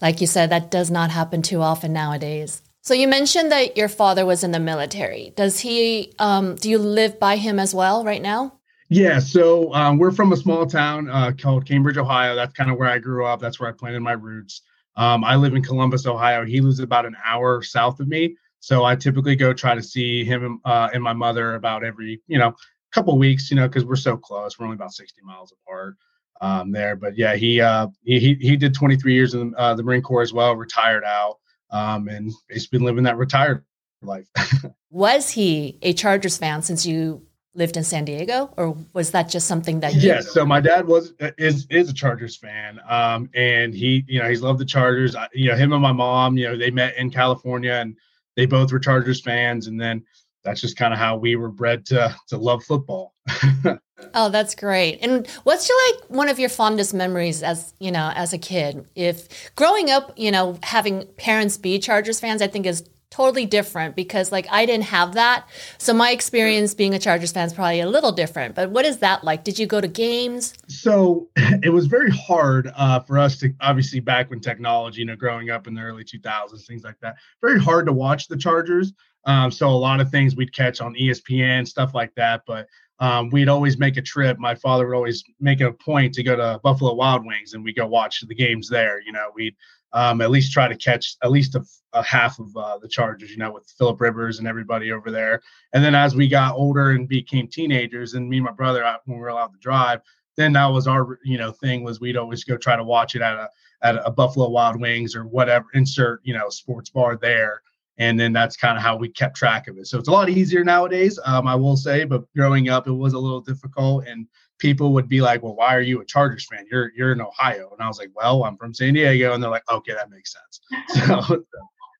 Like 0.00 0.22
you 0.22 0.26
said, 0.26 0.48
that 0.50 0.70
does 0.70 0.90
not 0.90 1.10
happen 1.10 1.42
too 1.42 1.60
often 1.60 1.92
nowadays. 1.92 2.62
So 2.80 2.94
you 2.94 3.06
mentioned 3.06 3.52
that 3.52 3.76
your 3.76 3.88
father 3.88 4.24
was 4.24 4.42
in 4.42 4.52
the 4.52 4.58
military. 4.58 5.34
Does 5.36 5.60
he? 5.60 6.14
Um, 6.18 6.54
do 6.56 6.70
you 6.70 6.78
live 6.78 7.20
by 7.20 7.36
him 7.36 7.58
as 7.58 7.74
well 7.74 8.04
right 8.04 8.22
now? 8.22 8.54
Yeah. 8.88 9.18
So 9.18 9.72
um, 9.74 9.98
we're 9.98 10.10
from 10.10 10.32
a 10.32 10.36
small 10.36 10.64
town 10.64 11.10
uh, 11.10 11.32
called 11.38 11.66
Cambridge, 11.66 11.98
Ohio. 11.98 12.34
That's 12.34 12.54
kind 12.54 12.70
of 12.70 12.78
where 12.78 12.88
I 12.88 12.98
grew 12.98 13.26
up. 13.26 13.38
That's 13.38 13.60
where 13.60 13.68
I 13.68 13.72
planted 13.72 14.00
my 14.00 14.12
roots. 14.12 14.62
Um, 14.96 15.24
I 15.24 15.36
live 15.36 15.54
in 15.54 15.62
Columbus, 15.62 16.06
Ohio. 16.06 16.46
He 16.46 16.62
lives 16.62 16.80
about 16.80 17.04
an 17.04 17.16
hour 17.22 17.62
south 17.62 18.00
of 18.00 18.08
me. 18.08 18.36
So 18.60 18.84
I 18.84 18.94
typically 18.94 19.36
go 19.36 19.52
try 19.52 19.74
to 19.74 19.82
see 19.82 20.24
him 20.24 20.60
uh, 20.64 20.88
and 20.92 21.02
my 21.02 21.14
mother 21.14 21.54
about 21.54 21.82
every, 21.82 22.20
you 22.26 22.38
know, 22.38 22.54
couple 22.92 23.16
weeks, 23.18 23.50
you 23.50 23.56
know, 23.56 23.68
because 23.68 23.84
we're 23.84 23.96
so 23.96 24.16
close. 24.16 24.58
We're 24.58 24.66
only 24.66 24.76
about 24.76 24.92
60 24.92 25.20
miles 25.22 25.52
apart 25.52 25.96
um, 26.40 26.72
there. 26.72 26.96
But 26.96 27.16
yeah, 27.16 27.36
he, 27.36 27.60
uh, 27.60 27.88
he 28.02 28.34
he 28.40 28.56
did 28.56 28.74
23 28.74 29.14
years 29.14 29.34
in 29.34 29.54
uh, 29.56 29.74
the 29.74 29.82
Marine 29.82 30.02
Corps 30.02 30.22
as 30.22 30.32
well, 30.32 30.56
retired 30.56 31.04
out, 31.04 31.38
um, 31.70 32.08
and 32.08 32.32
he's 32.50 32.66
been 32.66 32.82
living 32.82 33.04
that 33.04 33.16
retired 33.16 33.64
life. 34.02 34.26
was 34.90 35.30
he 35.30 35.78
a 35.82 35.92
Chargers 35.92 36.38
fan 36.38 36.62
since 36.62 36.86
you 36.86 37.22
lived 37.54 37.76
in 37.76 37.84
San 37.84 38.04
Diego, 38.04 38.52
or 38.56 38.76
was 38.92 39.10
that 39.10 39.28
just 39.28 39.46
something 39.46 39.80
that? 39.80 39.94
Yes. 39.94 40.02
Yeah, 40.04 40.20
so 40.20 40.46
my 40.46 40.60
dad 40.60 40.86
was 40.86 41.14
uh, 41.20 41.30
is 41.38 41.66
is 41.70 41.90
a 41.90 41.94
Chargers 41.94 42.36
fan, 42.36 42.80
um, 42.88 43.28
and 43.34 43.74
he 43.74 44.04
you 44.08 44.20
know 44.20 44.28
he's 44.28 44.42
loved 44.42 44.60
the 44.60 44.64
Chargers. 44.64 45.14
I, 45.16 45.28
you 45.32 45.50
know 45.50 45.56
him 45.56 45.72
and 45.72 45.82
my 45.82 45.92
mom, 45.92 46.36
you 46.36 46.48
know 46.48 46.56
they 46.56 46.70
met 46.70 46.96
in 46.96 47.10
California, 47.10 47.74
and 47.74 47.96
they 48.36 48.46
both 48.46 48.72
were 48.72 48.78
Chargers 48.78 49.20
fans, 49.20 49.66
and 49.66 49.80
then 49.80 50.04
that's 50.44 50.60
just 50.60 50.76
kind 50.76 50.92
of 50.92 50.98
how 50.98 51.16
we 51.16 51.36
were 51.36 51.50
bred 51.50 51.86
to 51.86 52.14
to 52.28 52.36
love 52.36 52.64
football. 52.64 53.14
oh, 54.14 54.28
that's 54.30 54.54
great. 54.54 54.98
And 55.02 55.26
what's 55.44 55.68
your 55.68 55.78
like 55.90 56.10
one 56.10 56.28
of 56.28 56.38
your 56.38 56.48
fondest 56.48 56.94
memories 56.94 57.42
as, 57.42 57.74
you 57.78 57.90
know, 57.90 58.12
as 58.14 58.32
a 58.32 58.38
kid? 58.38 58.86
If 58.94 59.54
growing 59.54 59.90
up, 59.90 60.12
you 60.16 60.30
know, 60.30 60.58
having 60.62 61.06
parents 61.16 61.56
be 61.56 61.78
Chargers 61.78 62.20
fans, 62.20 62.42
I 62.42 62.46
think 62.46 62.66
is 62.66 62.88
totally 63.10 63.44
different 63.44 63.96
because 63.96 64.30
like 64.30 64.46
I 64.50 64.64
didn't 64.66 64.84
have 64.84 65.14
that. 65.14 65.48
So 65.78 65.92
my 65.92 66.12
experience 66.12 66.74
being 66.74 66.94
a 66.94 66.98
Chargers 66.98 67.32
fan 67.32 67.46
is 67.46 67.52
probably 67.52 67.80
a 67.80 67.88
little 67.88 68.12
different. 68.12 68.54
But 68.54 68.70
what 68.70 68.84
is 68.84 68.98
that 68.98 69.24
like? 69.24 69.42
Did 69.44 69.58
you 69.58 69.66
go 69.66 69.80
to 69.80 69.88
games? 69.88 70.54
So 70.68 71.28
it 71.36 71.72
was 71.72 71.86
very 71.86 72.10
hard 72.10 72.70
uh, 72.76 73.00
for 73.00 73.18
us 73.18 73.36
to 73.38 73.52
obviously 73.60 74.00
back 74.00 74.30
when 74.30 74.40
technology, 74.40 75.00
you 75.00 75.06
know, 75.06 75.16
growing 75.16 75.50
up 75.50 75.66
in 75.66 75.74
the 75.74 75.82
early 75.82 76.04
2000s, 76.04 76.66
things 76.66 76.84
like 76.84 76.98
that. 77.00 77.16
Very 77.40 77.60
hard 77.60 77.86
to 77.86 77.92
watch 77.92 78.28
the 78.28 78.36
Chargers. 78.36 78.92
Um, 79.24 79.50
so 79.50 79.68
a 79.68 79.70
lot 79.70 80.00
of 80.00 80.10
things 80.10 80.36
we'd 80.36 80.54
catch 80.54 80.80
on 80.80 80.94
ESPN, 80.94 81.66
stuff 81.66 81.94
like 81.94 82.14
that. 82.14 82.42
But 82.46 82.68
um, 83.00 83.30
we'd 83.30 83.48
always 83.48 83.78
make 83.78 83.96
a 83.96 84.02
trip. 84.02 84.38
My 84.38 84.54
father 84.54 84.86
would 84.86 84.94
always 84.94 85.24
make 85.40 85.62
a 85.62 85.72
point 85.72 86.14
to 86.14 86.22
go 86.22 86.36
to 86.36 86.60
Buffalo 86.62 86.94
Wild 86.94 87.24
Wings 87.24 87.54
and 87.54 87.64
we'd 87.64 87.76
go 87.76 87.86
watch 87.86 88.20
the 88.20 88.34
games 88.34 88.68
there. 88.68 89.00
You 89.00 89.12
know, 89.12 89.30
we'd 89.34 89.56
um, 89.92 90.20
at 90.20 90.30
least 90.30 90.52
try 90.52 90.68
to 90.68 90.76
catch 90.76 91.16
at 91.22 91.30
least 91.30 91.54
a, 91.54 91.64
a 91.94 92.02
half 92.02 92.38
of 92.38 92.54
uh, 92.56 92.78
the 92.78 92.88
Chargers, 92.88 93.30
you 93.30 93.38
know, 93.38 93.52
with 93.52 93.72
Philip 93.78 94.00
Rivers 94.00 94.38
and 94.38 94.46
everybody 94.46 94.92
over 94.92 95.10
there. 95.10 95.40
And 95.72 95.82
then 95.82 95.94
as 95.94 96.14
we 96.14 96.28
got 96.28 96.54
older 96.54 96.90
and 96.90 97.08
became 97.08 97.48
teenagers, 97.48 98.14
and 98.14 98.28
me 98.28 98.36
and 98.36 98.46
my 98.46 98.52
brother, 98.52 98.84
when 99.06 99.16
we 99.16 99.20
were 99.20 99.28
allowed 99.28 99.52
to 99.52 99.58
drive, 99.58 100.00
then 100.36 100.52
that 100.52 100.66
was 100.66 100.86
our, 100.86 101.18
you 101.24 101.38
know, 101.38 101.52
thing 101.52 101.82
was 101.82 102.00
we'd 102.00 102.16
always 102.16 102.44
go 102.44 102.56
try 102.56 102.76
to 102.76 102.84
watch 102.84 103.14
it 103.14 103.22
at 103.22 103.34
a 103.34 103.48
at 103.82 103.96
a 104.04 104.10
Buffalo 104.10 104.50
Wild 104.50 104.78
Wings 104.78 105.16
or 105.16 105.26
whatever, 105.26 105.64
insert, 105.72 106.20
you 106.22 106.34
know, 106.34 106.50
sports 106.50 106.90
bar 106.90 107.16
there 107.16 107.62
and 108.00 108.18
then 108.18 108.32
that's 108.32 108.56
kind 108.56 108.78
of 108.78 108.82
how 108.82 108.96
we 108.96 109.10
kept 109.10 109.36
track 109.36 109.68
of 109.68 109.76
it. 109.76 109.86
So 109.86 109.98
it's 109.98 110.08
a 110.08 110.10
lot 110.10 110.30
easier 110.30 110.64
nowadays, 110.64 111.18
um, 111.26 111.46
I 111.46 111.54
will 111.54 111.76
say. 111.76 112.04
But 112.04 112.24
growing 112.34 112.70
up, 112.70 112.88
it 112.88 112.92
was 112.92 113.12
a 113.12 113.18
little 113.18 113.42
difficult, 113.42 114.06
and 114.06 114.26
people 114.58 114.94
would 114.94 115.06
be 115.06 115.20
like, 115.20 115.42
"Well, 115.42 115.54
why 115.54 115.76
are 115.76 115.82
you 115.82 116.00
a 116.00 116.04
Chargers 116.04 116.46
fan? 116.50 116.64
You're 116.70 116.90
you're 116.96 117.12
in 117.12 117.20
Ohio," 117.20 117.70
and 117.70 117.80
I 117.80 117.86
was 117.86 117.98
like, 117.98 118.10
"Well, 118.16 118.42
I'm 118.44 118.56
from 118.56 118.72
San 118.72 118.94
Diego," 118.94 119.34
and 119.34 119.42
they're 119.42 119.50
like, 119.50 119.70
"Okay, 119.70 119.92
that 119.92 120.10
makes 120.10 120.32
sense." 120.32 120.60
So. 121.06 121.44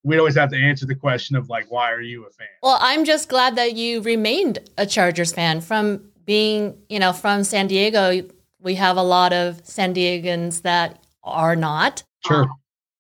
we'd 0.03 0.19
always 0.19 0.35
have 0.35 0.49
to 0.49 0.57
answer 0.57 0.87
the 0.87 0.95
question 0.95 1.37
of 1.37 1.51
like, 1.51 1.71
why 1.71 1.93
are 1.93 2.01
you 2.01 2.25
a 2.25 2.31
fan? 2.31 2.47
Well, 2.63 2.79
I'm 2.81 3.05
just 3.05 3.29
glad 3.29 3.57
that 3.57 3.75
you 3.77 4.01
remained 4.01 4.59
a 4.79 4.87
Chargers 4.87 5.31
fan 5.31 5.61
from 5.61 6.11
being, 6.25 6.79
you 6.89 6.99
know, 6.99 7.13
from 7.13 7.45
San 7.45 7.67
Diego. 7.67 8.27
We 8.61 8.77
have 8.77 8.97
a 8.97 9.03
lot 9.03 9.35
of 9.35 9.61
San 9.67 9.93
Diegans 9.93 10.63
that 10.63 11.05
are 11.23 11.55
not. 11.55 12.03
Sure. 12.27 12.49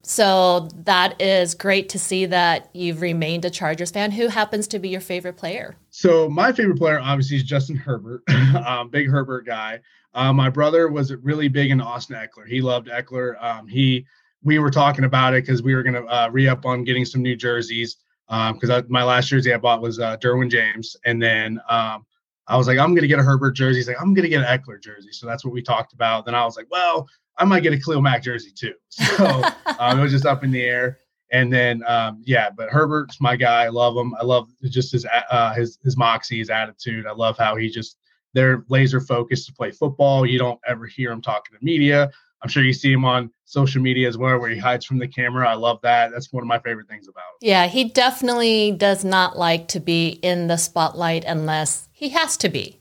So 0.02 0.68
that 0.84 1.20
is 1.20 1.54
great 1.54 1.88
to 1.90 1.98
see 1.98 2.26
that 2.26 2.70
you've 2.72 3.02
remained 3.02 3.44
a 3.44 3.50
Chargers 3.50 3.90
fan. 3.90 4.10
Who 4.12 4.28
happens 4.28 4.66
to 4.68 4.78
be 4.78 4.88
your 4.88 5.00
favorite 5.00 5.36
player? 5.36 5.76
So 5.90 6.28
my 6.28 6.52
favorite 6.52 6.78
player 6.78 6.98
obviously 6.98 7.36
is 7.36 7.44
Justin 7.44 7.76
Herbert, 7.76 8.22
um, 8.66 8.88
big 8.88 9.08
Herbert 9.08 9.46
guy. 9.46 9.80
Uh, 10.14 10.32
my 10.32 10.48
brother 10.48 10.88
was 10.88 11.14
really 11.14 11.48
big 11.48 11.70
into 11.70 11.84
Austin 11.84 12.16
Ekeler. 12.16 12.48
He 12.48 12.60
loved 12.60 12.88
Ekeler. 12.88 13.42
Um, 13.42 13.68
he 13.68 14.06
we 14.42 14.58
were 14.58 14.70
talking 14.70 15.04
about 15.04 15.34
it 15.34 15.44
because 15.44 15.62
we 15.62 15.74
were 15.74 15.82
going 15.82 15.94
to 15.94 16.04
uh, 16.04 16.28
re 16.32 16.48
up 16.48 16.64
on 16.64 16.82
getting 16.82 17.04
some 17.04 17.22
new 17.22 17.36
jerseys 17.36 17.98
because 18.26 18.70
um, 18.70 18.86
my 18.88 19.04
last 19.04 19.28
jersey 19.28 19.52
I 19.52 19.58
bought 19.58 19.82
was 19.82 19.98
uh, 19.98 20.16
Derwin 20.16 20.50
James, 20.50 20.96
and 21.04 21.20
then 21.22 21.60
um, 21.68 22.06
I 22.50 22.56
was 22.56 22.66
like, 22.66 22.78
I'm 22.78 22.94
gonna 22.94 23.06
get 23.06 23.20
a 23.20 23.22
Herbert 23.22 23.52
jersey. 23.52 23.78
He's 23.78 23.88
like, 23.88 24.00
I'm 24.00 24.12
gonna 24.12 24.28
get 24.28 24.42
an 24.42 24.58
Ekeler 24.58 24.82
jersey. 24.82 25.12
So 25.12 25.26
that's 25.26 25.44
what 25.44 25.54
we 25.54 25.62
talked 25.62 25.92
about. 25.92 26.26
Then 26.26 26.34
I 26.34 26.44
was 26.44 26.56
like, 26.56 26.66
well, 26.70 27.08
I 27.38 27.44
might 27.44 27.62
get 27.62 27.72
a 27.72 27.78
Khalil 27.78 28.02
Mack 28.02 28.22
jersey 28.22 28.50
too. 28.54 28.74
So 28.90 29.42
um, 29.78 29.98
it 29.98 30.02
was 30.02 30.12
just 30.12 30.26
up 30.26 30.44
in 30.44 30.50
the 30.50 30.62
air. 30.62 30.98
And 31.32 31.52
then 31.52 31.84
um, 31.86 32.22
yeah, 32.26 32.50
but 32.50 32.68
Herbert's 32.70 33.20
my 33.20 33.36
guy. 33.36 33.64
I 33.64 33.68
love 33.68 33.96
him. 33.96 34.14
I 34.20 34.24
love 34.24 34.48
just 34.64 34.90
his 34.92 35.06
uh, 35.30 35.54
his 35.54 35.78
his 35.84 35.96
moxie, 35.96 36.38
his 36.38 36.50
attitude. 36.50 37.06
I 37.06 37.12
love 37.12 37.38
how 37.38 37.54
he 37.54 37.70
just 37.70 37.98
they're 38.34 38.64
laser 38.68 39.00
focused 39.00 39.46
to 39.46 39.52
play 39.52 39.70
football. 39.70 40.26
You 40.26 40.38
don't 40.40 40.60
ever 40.66 40.86
hear 40.86 41.12
him 41.12 41.22
talking 41.22 41.56
to 41.56 41.64
media. 41.64 42.10
I'm 42.42 42.48
sure 42.48 42.62
you 42.62 42.72
see 42.72 42.92
him 42.92 43.04
on 43.04 43.30
social 43.44 43.82
media 43.82 44.08
as 44.08 44.16
well, 44.16 44.38
where 44.38 44.50
he 44.50 44.58
hides 44.58 44.86
from 44.86 44.98
the 44.98 45.08
camera. 45.08 45.48
I 45.48 45.54
love 45.54 45.80
that. 45.82 46.10
That's 46.10 46.32
one 46.32 46.42
of 46.42 46.48
my 46.48 46.58
favorite 46.58 46.88
things 46.88 47.06
about 47.06 47.20
him. 47.20 47.48
Yeah, 47.48 47.66
he 47.66 47.84
definitely 47.84 48.72
does 48.72 49.04
not 49.04 49.36
like 49.36 49.68
to 49.68 49.80
be 49.80 50.08
in 50.08 50.46
the 50.46 50.56
spotlight 50.56 51.24
unless 51.24 51.88
he 51.92 52.10
has 52.10 52.36
to 52.38 52.48
be. 52.48 52.80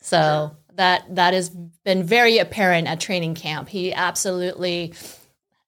So 0.00 0.16
sure. 0.18 0.56
that 0.76 1.14
that 1.14 1.34
has 1.34 1.50
been 1.50 2.02
very 2.02 2.38
apparent 2.38 2.88
at 2.88 3.00
training 3.00 3.34
camp. 3.34 3.68
He 3.68 3.92
absolutely 3.92 4.94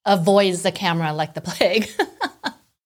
avoids 0.04 0.62
the 0.62 0.72
camera 0.72 1.12
like 1.12 1.34
the 1.34 1.40
plague. 1.42 1.88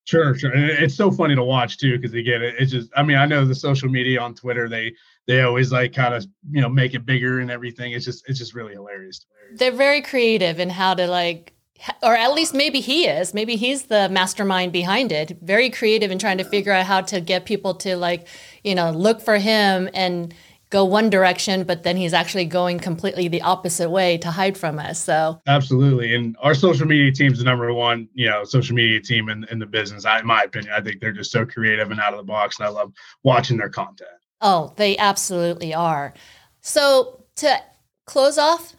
sure, 0.04 0.36
sure. 0.36 0.50
And 0.50 0.64
it's 0.64 0.94
so 0.94 1.10
funny 1.10 1.34
to 1.34 1.44
watch 1.44 1.78
too, 1.78 1.96
because 1.96 2.14
again, 2.14 2.42
it's 2.42 2.72
just 2.72 2.90
I 2.96 3.02
mean, 3.02 3.16
I 3.16 3.26
know 3.26 3.46
the 3.46 3.54
social 3.54 3.88
media 3.88 4.20
on 4.20 4.34
Twitter, 4.34 4.68
they 4.68 4.94
they 5.26 5.42
always 5.42 5.72
like 5.72 5.94
kind 5.94 6.14
of 6.14 6.26
you 6.50 6.60
know 6.60 6.68
make 6.68 6.94
it 6.94 7.06
bigger 7.06 7.40
and 7.40 7.50
everything. 7.50 7.92
It's 7.92 8.04
just 8.04 8.28
it's 8.28 8.38
just 8.38 8.54
really 8.54 8.74
hilarious. 8.74 9.24
They're 9.54 9.72
very 9.72 10.02
creative 10.02 10.60
in 10.60 10.70
how 10.70 10.94
to 10.94 11.06
like 11.06 11.54
or 12.02 12.14
at 12.14 12.32
least 12.32 12.54
maybe 12.54 12.80
he 12.80 13.06
is. 13.06 13.34
Maybe 13.34 13.56
he's 13.56 13.84
the 13.84 14.08
mastermind 14.08 14.72
behind 14.72 15.12
it. 15.12 15.38
Very 15.42 15.70
creative 15.70 16.10
in 16.10 16.18
trying 16.18 16.38
to 16.38 16.44
figure 16.44 16.72
out 16.72 16.86
how 16.86 17.00
to 17.02 17.20
get 17.20 17.44
people 17.44 17.74
to 17.76 17.96
like 17.96 18.26
you 18.62 18.74
know 18.74 18.90
look 18.90 19.20
for 19.20 19.38
him 19.38 19.88
and 19.94 20.34
go 20.70 20.84
one 20.84 21.08
direction 21.08 21.62
but 21.62 21.84
then 21.84 21.96
he's 21.96 22.12
actually 22.12 22.46
going 22.46 22.80
completely 22.80 23.28
the 23.28 23.40
opposite 23.42 23.88
way 23.90 24.18
to 24.18 24.30
hide 24.30 24.58
from 24.58 24.78
us 24.78 24.98
so. 24.98 25.40
Absolutely 25.46 26.14
and 26.16 26.36
our 26.40 26.54
social 26.54 26.84
media 26.84 27.12
team's 27.12 27.38
the 27.38 27.44
number 27.44 27.72
one 27.72 28.08
you 28.12 28.28
know 28.28 28.42
social 28.42 28.74
media 28.74 28.98
team 28.98 29.28
in, 29.28 29.44
in 29.52 29.60
the 29.60 29.66
business 29.66 30.04
I, 30.04 30.18
in 30.18 30.26
my 30.26 30.42
opinion. 30.42 30.72
I 30.74 30.80
think 30.80 31.00
they're 31.00 31.12
just 31.12 31.30
so 31.30 31.46
creative 31.46 31.92
and 31.92 32.00
out 32.00 32.12
of 32.12 32.18
the 32.18 32.24
box 32.24 32.58
and 32.58 32.66
i 32.66 32.70
love 32.70 32.92
watching 33.22 33.56
their 33.56 33.68
content 33.68 34.10
Oh, 34.46 34.74
they 34.76 34.98
absolutely 34.98 35.72
are. 35.72 36.12
So 36.60 37.24
to 37.36 37.62
close 38.04 38.36
off 38.36 38.76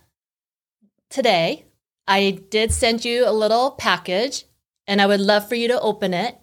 today, 1.10 1.66
I 2.08 2.40
did 2.52 2.72
send 2.72 3.04
you 3.04 3.28
a 3.28 3.34
little 3.34 3.72
package 3.72 4.46
and 4.86 5.02
I 5.02 5.08
would 5.08 5.20
love 5.20 5.50
for 5.50 5.56
you 5.56 5.68
to 5.70 5.82
open 5.82 6.14
it. 6.14 6.38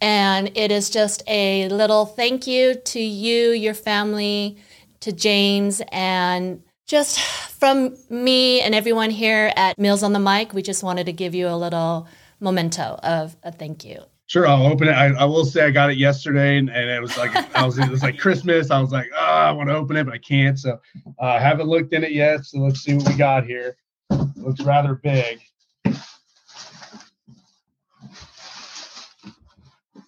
And 0.00 0.56
it 0.56 0.70
is 0.70 0.88
just 0.88 1.24
a 1.26 1.68
little 1.68 2.06
thank 2.06 2.46
you 2.46 2.74
to 2.76 3.00
you, 3.00 3.50
your 3.50 3.74
family, 3.74 4.56
to 5.00 5.10
James, 5.10 5.82
and 5.90 6.62
just 6.86 7.18
from 7.18 7.96
me 8.08 8.60
and 8.60 8.72
everyone 8.72 9.10
here 9.10 9.52
at 9.56 9.78
Mills 9.80 10.04
on 10.04 10.12
the 10.12 10.20
Mic. 10.20 10.54
We 10.54 10.62
just 10.62 10.84
wanted 10.84 11.06
to 11.06 11.12
give 11.12 11.34
you 11.34 11.48
a 11.48 11.56
little 11.56 12.06
memento 12.38 13.00
of 13.02 13.36
a 13.42 13.50
thank 13.50 13.84
you. 13.84 14.04
Sure, 14.30 14.46
I'll 14.46 14.64
open 14.66 14.86
it. 14.86 14.92
I, 14.92 15.06
I 15.06 15.24
will 15.24 15.44
say 15.44 15.64
I 15.64 15.72
got 15.72 15.90
it 15.90 15.98
yesterday, 15.98 16.56
and, 16.58 16.70
and 16.70 16.88
it 16.88 17.02
was 17.02 17.18
like 17.18 17.34
I 17.56 17.66
was 17.66 17.80
it 17.80 17.88
was 17.88 18.00
like 18.00 18.16
Christmas. 18.16 18.70
I 18.70 18.80
was 18.80 18.92
like, 18.92 19.10
oh, 19.12 19.24
I 19.24 19.50
want 19.50 19.70
to 19.70 19.74
open 19.74 19.96
it, 19.96 20.04
but 20.04 20.14
I 20.14 20.18
can't. 20.18 20.56
So 20.56 20.78
uh, 21.20 21.24
I 21.24 21.40
haven't 21.40 21.66
looked 21.66 21.92
in 21.92 22.04
it 22.04 22.12
yet. 22.12 22.44
So 22.44 22.60
let's 22.60 22.78
see 22.78 22.94
what 22.94 23.08
we 23.08 23.16
got 23.16 23.44
here. 23.44 23.76
It 24.10 24.36
looks 24.36 24.60
rather 24.60 24.94
big. 24.94 25.40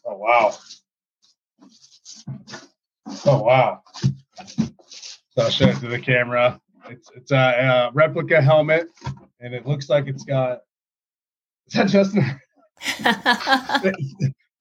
Oh 0.07 0.17
wow! 0.17 0.55
Oh 3.27 3.43
wow! 3.43 3.83
So 4.55 5.43
I'll 5.43 5.51
show 5.51 5.67
it 5.67 5.81
to 5.81 5.89
the 5.89 5.99
camera. 5.99 6.61
It's 6.89 7.11
it's 7.17 7.33
a, 7.33 7.89
a 7.89 7.91
replica 7.93 8.41
helmet, 8.41 8.87
and 9.41 9.53
it 9.53 9.67
looks 9.67 9.91
like 9.91 10.07
it's 10.07 10.23
got. 10.23 10.61
Is 11.67 11.73
that 11.73 11.89
Justin? 11.89 12.41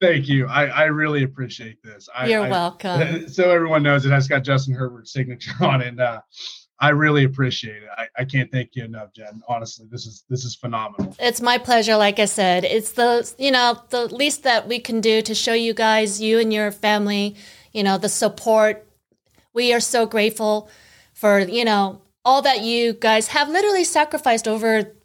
Thank 0.02 0.28
you. 0.28 0.48
I, 0.48 0.66
I 0.66 0.84
really 0.86 1.24
appreciate 1.24 1.82
this. 1.84 2.10
I, 2.14 2.28
You're 2.28 2.46
I, 2.46 2.50
welcome. 2.50 3.28
So 3.30 3.52
everyone 3.52 3.84
knows 3.84 4.04
it 4.04 4.10
has 4.10 4.28
got 4.28 4.44
Justin 4.44 4.74
Herbert's 4.74 5.14
signature 5.14 5.54
on 5.62 5.82
it. 5.82 5.90
And 5.90 6.02
uh, 6.02 6.22
I 6.80 6.90
really 6.90 7.24
appreciate 7.24 7.84
it. 7.84 7.90
I, 7.96 8.08
I 8.18 8.26
can't 8.26 8.52
thank 8.52 8.72
you 8.74 8.84
enough, 8.84 9.14
Jen. 9.14 9.44
Honestly, 9.48 9.86
this 9.92 10.08
is 10.08 10.24
this 10.28 10.44
is 10.44 10.56
phenomenal. 10.56 11.16
It's 11.20 11.40
my 11.40 11.60
pleasure. 11.60 11.96
Like 11.96 12.18
I 12.18 12.26
said, 12.26 12.66
it's 12.66 12.94
the 12.94 13.32
you 13.38 13.52
know 13.52 13.80
the 13.90 14.08
least 14.08 14.42
that 14.44 14.68
we 14.68 14.80
can 14.80 15.00
do 15.00 15.22
to 15.22 15.36
show 15.36 15.54
you 15.54 15.76
guys, 15.76 16.20
you 16.20 16.40
and 16.40 16.52
your 16.52 16.72
family, 16.72 17.36
you 17.72 17.84
know, 17.84 18.00
the 18.00 18.10
support. 18.10 18.88
We 19.54 19.74
are 19.74 19.80
so 19.80 20.08
grateful 20.08 20.72
for 21.14 21.40
you 21.40 21.64
know 21.64 22.02
all 22.26 22.42
that 22.42 22.62
you 22.62 22.94
guys 22.94 23.28
have 23.28 23.50
literally 23.50 23.84
sacrificed 23.84 24.48
over 24.48 24.96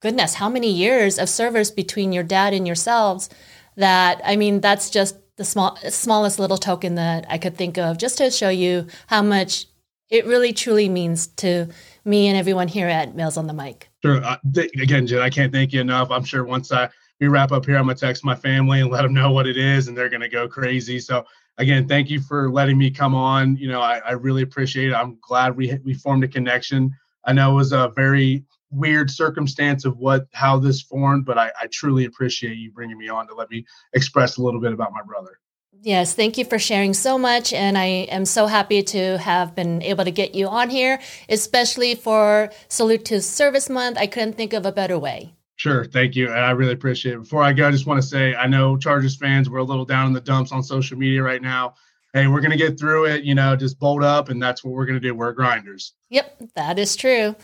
goodness, 0.00 0.34
how 0.34 0.48
many 0.48 0.70
years 0.70 1.18
of 1.18 1.28
service 1.28 1.70
between 1.70 2.12
your 2.12 2.24
dad 2.24 2.52
and 2.52 2.66
yourselves 2.66 3.28
that, 3.76 4.20
I 4.24 4.36
mean, 4.36 4.60
that's 4.60 4.90
just 4.90 5.16
the 5.36 5.44
small, 5.44 5.76
smallest 5.88 6.38
little 6.38 6.58
token 6.58 6.96
that 6.96 7.26
I 7.28 7.38
could 7.38 7.56
think 7.56 7.78
of 7.78 7.98
just 7.98 8.18
to 8.18 8.30
show 8.30 8.48
you 8.48 8.86
how 9.06 9.22
much 9.22 9.66
it 10.10 10.26
really 10.26 10.52
truly 10.52 10.88
means 10.88 11.28
to 11.28 11.68
me 12.04 12.26
and 12.26 12.36
everyone 12.36 12.68
here 12.68 12.88
at 12.88 13.14
Mills 13.14 13.36
on 13.36 13.46
the 13.46 13.52
Mic. 13.52 13.88
Sure. 14.02 14.22
Uh, 14.24 14.36
th- 14.54 14.72
again, 14.80 15.06
Jen, 15.06 15.22
I 15.22 15.30
can't 15.30 15.52
thank 15.52 15.72
you 15.72 15.80
enough. 15.80 16.10
I'm 16.10 16.24
sure 16.24 16.44
once 16.44 16.72
I 16.72 16.90
we 17.20 17.28
wrap 17.28 17.52
up 17.52 17.66
here, 17.66 17.76
I'm 17.76 17.84
gonna 17.84 17.94
text 17.94 18.24
my 18.24 18.34
family 18.34 18.80
and 18.80 18.90
let 18.90 19.02
them 19.02 19.12
know 19.12 19.30
what 19.30 19.46
it 19.46 19.58
is, 19.58 19.88
and 19.88 19.96
they're 19.96 20.08
gonna 20.08 20.28
go 20.28 20.48
crazy. 20.48 20.98
So 20.98 21.24
again, 21.58 21.86
thank 21.86 22.08
you 22.08 22.20
for 22.20 22.50
letting 22.50 22.78
me 22.78 22.90
come 22.90 23.14
on. 23.14 23.56
You 23.56 23.68
know, 23.68 23.80
I, 23.80 23.98
I 23.98 24.12
really 24.12 24.42
appreciate 24.42 24.88
it. 24.88 24.94
I'm 24.94 25.18
glad 25.20 25.56
we 25.56 25.78
we 25.84 25.94
formed 25.94 26.24
a 26.24 26.28
connection. 26.28 26.90
I 27.26 27.34
know 27.34 27.52
it 27.52 27.54
was 27.56 27.72
a 27.72 27.92
very 27.94 28.44
weird 28.70 29.10
circumstance 29.10 29.84
of 29.84 29.98
what 29.98 30.26
how 30.32 30.58
this 30.58 30.80
formed, 30.80 31.24
but 31.24 31.38
I, 31.38 31.50
I 31.60 31.66
truly 31.66 32.04
appreciate 32.04 32.56
you 32.56 32.72
bringing 32.72 32.98
me 32.98 33.08
on 33.08 33.26
to 33.28 33.34
let 33.34 33.50
me 33.50 33.64
express 33.92 34.36
a 34.36 34.42
little 34.42 34.60
bit 34.60 34.72
about 34.72 34.92
my 34.92 35.02
brother. 35.02 35.38
Yes, 35.82 36.14
thank 36.14 36.36
you 36.36 36.44
for 36.44 36.58
sharing 36.58 36.92
so 36.92 37.16
much. 37.16 37.54
And 37.54 37.78
I 37.78 37.86
am 38.10 38.26
so 38.26 38.46
happy 38.46 38.82
to 38.82 39.16
have 39.18 39.54
been 39.54 39.82
able 39.82 40.04
to 40.04 40.10
get 40.10 40.34
you 40.34 40.46
on 40.46 40.68
here, 40.68 41.00
especially 41.28 41.94
for 41.94 42.50
Salute 42.68 43.06
to 43.06 43.22
Service 43.22 43.70
Month. 43.70 43.96
I 43.96 44.06
couldn't 44.06 44.34
think 44.34 44.52
of 44.52 44.66
a 44.66 44.72
better 44.72 44.98
way. 44.98 45.34
Sure, 45.56 45.84
thank 45.84 46.16
you. 46.16 46.28
And 46.28 46.40
I 46.40 46.50
really 46.50 46.72
appreciate 46.72 47.14
it. 47.14 47.20
Before 47.20 47.42
I 47.42 47.52
go, 47.52 47.68
I 47.68 47.70
just 47.70 47.86
want 47.86 48.00
to 48.00 48.06
say 48.06 48.34
I 48.34 48.46
know 48.46 48.76
Chargers 48.76 49.16
fans, 49.16 49.48
we're 49.48 49.58
a 49.58 49.64
little 49.64 49.84
down 49.84 50.06
in 50.06 50.12
the 50.12 50.20
dumps 50.20 50.52
on 50.52 50.62
social 50.62 50.98
media 50.98 51.22
right 51.22 51.42
now. 51.42 51.74
Hey, 52.12 52.26
we're 52.26 52.40
going 52.40 52.50
to 52.50 52.56
get 52.56 52.78
through 52.78 53.06
it, 53.06 53.24
you 53.24 53.34
know, 53.34 53.54
just 53.54 53.78
bolt 53.78 54.02
up, 54.02 54.30
and 54.30 54.42
that's 54.42 54.64
what 54.64 54.74
we're 54.74 54.84
going 54.84 55.00
to 55.00 55.06
do. 55.06 55.14
We're 55.14 55.32
grinders. 55.32 55.94
Yep, 56.08 56.42
that 56.56 56.78
is 56.78 56.96
true. 56.96 57.36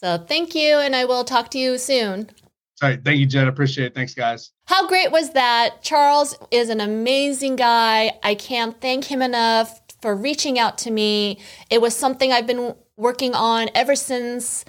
So 0.00 0.16
thank 0.16 0.54
you, 0.54 0.78
and 0.78 0.94
I 0.94 1.06
will 1.06 1.24
talk 1.24 1.50
to 1.50 1.58
you 1.58 1.76
soon. 1.76 2.30
All 2.80 2.88
right. 2.88 3.04
Thank 3.04 3.18
you, 3.18 3.26
Jen. 3.26 3.48
Appreciate 3.48 3.86
it. 3.86 3.94
Thanks, 3.96 4.14
guys. 4.14 4.52
How 4.66 4.86
great 4.86 5.10
was 5.10 5.30
that? 5.30 5.82
Charles 5.82 6.38
is 6.52 6.68
an 6.68 6.80
amazing 6.80 7.56
guy. 7.56 8.12
I 8.22 8.36
can't 8.36 8.80
thank 8.80 9.06
him 9.06 9.20
enough 9.20 9.80
for 10.00 10.14
reaching 10.14 10.56
out 10.56 10.78
to 10.78 10.92
me. 10.92 11.40
It 11.68 11.80
was 11.80 11.96
something 11.96 12.30
I've 12.30 12.46
been 12.46 12.76
working 12.96 13.34
on 13.34 13.70
ever 13.74 13.96
since 13.96 14.64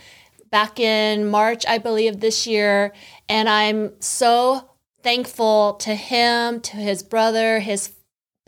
back 0.50 0.80
in 0.80 1.28
March, 1.28 1.64
I 1.68 1.78
believe, 1.78 2.22
this 2.22 2.48
year. 2.48 2.92
And 3.28 3.48
I'm 3.48 4.02
so 4.02 4.68
thankful 5.04 5.74
to 5.76 5.94
him, 5.94 6.60
to 6.62 6.78
his 6.78 7.04
brother, 7.04 7.60
his 7.60 7.94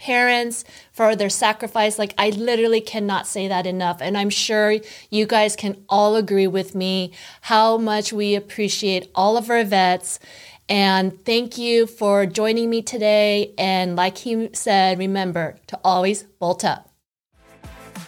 parents 0.01 0.65
for 0.91 1.15
their 1.15 1.29
sacrifice. 1.29 1.99
Like, 1.99 2.13
I 2.17 2.31
literally 2.31 2.81
cannot 2.81 3.27
say 3.27 3.47
that 3.47 3.65
enough. 3.65 4.01
And 4.01 4.17
I'm 4.17 4.31
sure 4.31 4.77
you 5.09 5.25
guys 5.25 5.55
can 5.55 5.77
all 5.87 6.15
agree 6.15 6.47
with 6.47 6.75
me 6.75 7.13
how 7.41 7.77
much 7.77 8.11
we 8.11 8.35
appreciate 8.35 9.09
all 9.15 9.37
of 9.37 9.49
our 9.49 9.63
vets. 9.63 10.19
And 10.67 11.23
thank 11.23 11.57
you 11.57 11.85
for 11.85 12.25
joining 12.25 12.69
me 12.69 12.81
today. 12.81 13.53
And 13.57 13.95
like 13.95 14.17
he 14.17 14.49
said, 14.53 14.97
remember 14.97 15.57
to 15.67 15.79
always 15.83 16.23
bolt 16.23 16.65
up. 16.65 16.89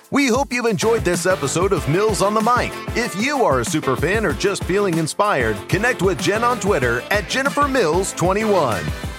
We 0.09 0.27
hope 0.27 0.53
you've 0.53 0.67
enjoyed 0.67 1.03
this 1.03 1.25
episode 1.25 1.73
of 1.73 1.87
Mills 1.89 2.21
on 2.21 2.35
the 2.35 2.41
Mic. 2.41 2.71
If 2.95 3.15
you 3.15 3.43
are 3.43 3.61
a 3.61 3.65
super 3.65 3.95
fan 3.95 4.25
or 4.25 4.33
just 4.33 4.63
feeling 4.63 4.97
inspired, 4.97 5.57
connect 5.69 6.03
with 6.03 6.21
Jen 6.21 6.43
on 6.43 6.59
Twitter 6.59 7.01
at 7.09 7.27
Jennifer 7.27 7.67
Mills 7.67 8.13
21. 8.13 9.12